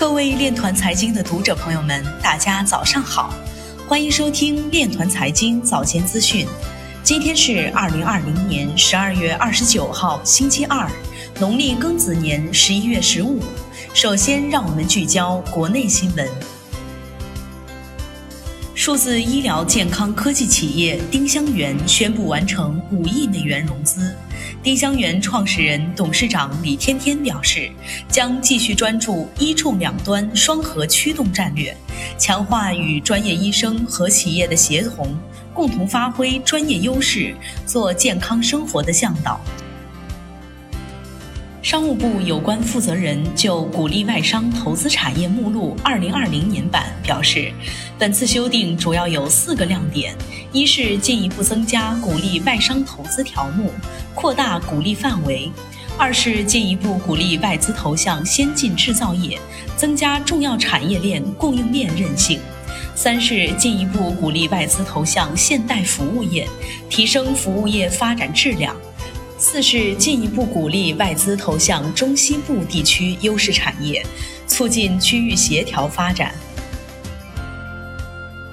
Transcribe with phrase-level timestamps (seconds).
[0.00, 3.34] 各位链团财经的读者朋友们，大家早上好，
[3.86, 6.46] 欢迎收听链团财经早间资讯。
[7.02, 10.90] 今天是二零二零年十二月二十九号，星期二，
[11.38, 13.42] 农历庚子年十一月十五。
[13.92, 16.26] 首先，让我们聚焦国内新闻。
[18.82, 24.16] 数字医疗健康科技企业丁香园宣布完成五亿美元融资。
[24.62, 27.70] 丁香园创始人、董事长李天天表示，
[28.08, 31.76] 将继续专注医重两端双核驱动战略，
[32.16, 35.14] 强化与专业医生和企业的协同，
[35.52, 37.34] 共同发挥专业优势，
[37.66, 39.38] 做健康生活的向导。
[41.62, 47.52] 商务部有关负责人就鼓励外商投资产业目录（二零二零年版）表示，
[48.00, 50.16] 本次修订主要有四个亮点：
[50.54, 53.70] 一是进一步增加鼓励外商投资条目，
[54.14, 55.52] 扩大鼓励范围；
[55.98, 59.38] 二是进一步鼓励外资投向先进制造业，
[59.76, 62.38] 增加重要产业链供应链韧性；
[62.94, 66.48] 三是进一步鼓励外资投向现代服务业，
[66.88, 68.74] 提升服务业发展质量。
[69.36, 74.02] 四是进一步鼓励外资投向中西部地区优势产业，
[74.46, 76.34] 促进区域协调发展。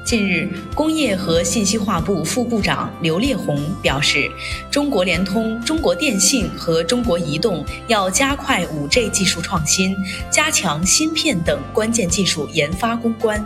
[0.07, 4.31] 近日，工业和信息化部副部长刘烈宏表示，
[4.71, 9.93] 中国联通、中国电信和中国移动要加快 5G 技术创新，
[10.31, 13.43] 加强芯片等关键技术研发攻关。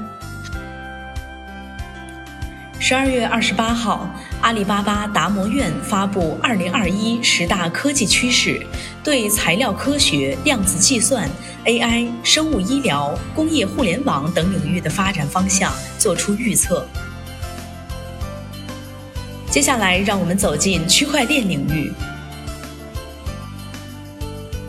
[2.92, 4.06] 十二月二十八号，
[4.42, 8.62] 阿里巴巴达摩院发布二零二一十大科技趋势，
[9.02, 11.26] 对材料科学、量子计算、
[11.64, 16.86] AI、生物医疗、工业互联网等领域的发展方向作出预测。
[19.50, 21.94] 接下来，让我们走进区块链领域。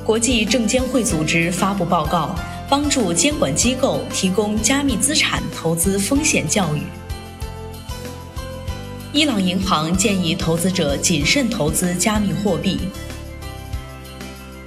[0.04, 2.36] 国际证监会组织发布报告，
[2.68, 6.82] 帮助监管机构提供加密资产投资风险教育。
[9.14, 12.78] 伊朗银行建议投资者谨慎投资加密货币。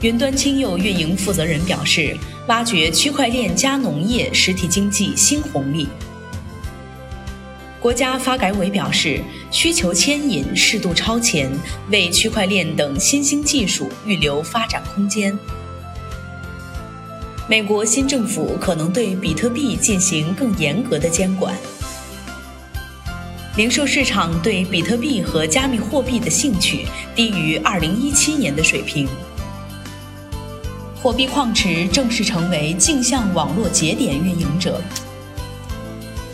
[0.02, 2.16] 云端青柚运营负责人表示，
[2.48, 5.88] 挖掘区块链加农业实体经济新红利。
[7.80, 9.20] 国家发改委表示，
[9.50, 11.52] 需求牵引适度超前，
[11.90, 15.36] 为区块链等新兴技术预留发展空间。
[17.48, 21.56] 美国新政府可能对比特币进行更严格的监管。
[23.58, 26.86] 零售市场对比特币和加密货币的兴趣
[27.16, 29.08] 低于2017年的水平。
[31.02, 34.82] 货币矿池正式成为镜像网络节点运营者。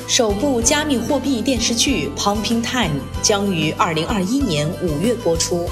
[0.08, 2.90] 首部加密货币电视剧《Pumping Time》
[3.22, 5.70] 将于2021年5月播出。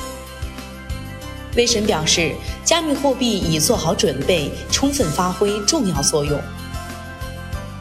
[1.56, 2.32] 威神表示，
[2.64, 6.40] 加密货币已做好准备，充分发挥重要作用。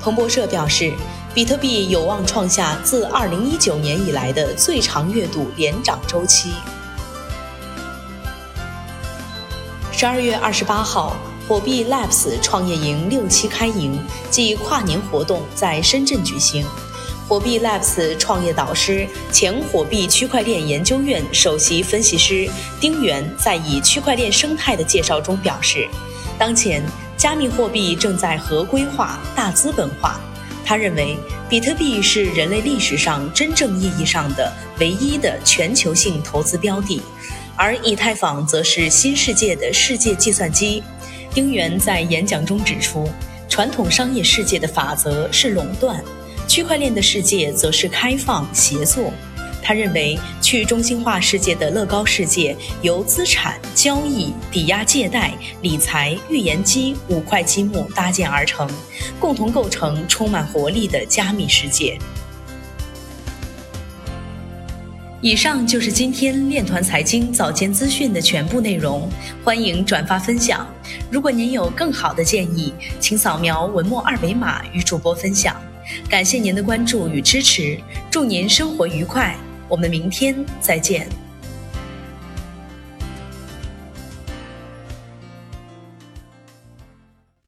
[0.01, 0.91] 彭博社表示。
[1.35, 6.53] 比特币有望创下自2019年以来的最长月度连涨周期。
[9.93, 11.17] 十二月二十八号，
[11.47, 14.01] 火币 Labs 创业营六期开营，
[14.31, 16.67] 即跨年活动在深圳举行。
[17.29, 22.49] 火币 Labs 创业导师、前火币区块链研究院首席分析师
[22.81, 25.87] 丁元在以区块链生态的介绍中表示，
[26.39, 26.83] 当前
[27.17, 30.19] 加密货币正在合规化、大资本化。
[30.69, 31.17] 他认为，
[31.49, 37.01] 比特币是人类历史上真正意义上的唯一的全球性投资标的，
[37.57, 40.83] 而以太坊则是新世界的世界计算机。
[41.33, 43.11] 丁元在演讲中指出，
[43.49, 46.05] 传统商业世界的法则是垄断，
[46.47, 49.11] 区块链的世界则是开放协作。
[49.69, 58.67] 他认为，去中心化世界的乐高世界由资产交易、抵押借贷、理财、预言机五块积木搭建而成，
[59.21, 61.99] 共同构成充满活力的加密世界。
[65.21, 69.07] 以上就是今天链团财经早间资讯的全部内容，
[69.45, 70.67] 欢迎转发分享。
[71.11, 75.55] 如果您有更好的建议，请扫描文末二维码与主播分享。
[76.09, 77.79] 感谢您的关注与支持，
[78.11, 79.37] 祝您生活愉快。
[79.69, 81.28] 我们明天再见。